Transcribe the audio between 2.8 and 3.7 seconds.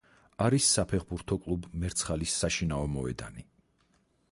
მოედანი.